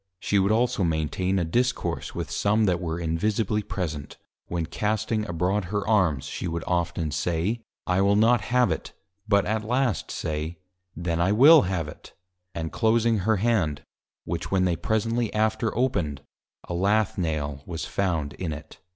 She 0.19 0.39
would 0.39 0.51
also 0.51 0.83
maintain 0.83 1.37
a 1.37 1.45
Discourse 1.45 2.15
with 2.15 2.31
some 2.31 2.65
that 2.65 2.81
were 2.81 2.99
Invisibly 2.99 3.61
present, 3.61 4.17
when 4.47 4.65
casting 4.65 5.29
abroad 5.29 5.65
her 5.65 5.87
Arms, 5.87 6.25
she 6.25 6.47
would 6.47 6.63
often 6.65 7.11
say, 7.11 7.61
I 7.85 8.01
will 8.01 8.15
not 8.15 8.41
have 8.45 8.71
it! 8.71 8.93
but 9.27 9.45
at 9.45 9.63
last 9.63 10.09
say, 10.09 10.57
Then 10.95 11.21
I 11.21 11.31
will 11.31 11.65
have 11.69 11.87
it! 11.87 12.13
and 12.55 12.71
closing 12.71 13.19
her 13.19 13.35
Hand, 13.37 13.83
which 14.25 14.49
when 14.49 14.65
they 14.65 14.75
presently 14.75 15.31
after 15.35 15.71
opened, 15.77 16.23
a 16.67 16.73
Lath 16.73 17.19
Nail 17.19 17.61
was 17.67 17.85
found 17.85 18.33
in 18.33 18.51
it. 18.53 18.79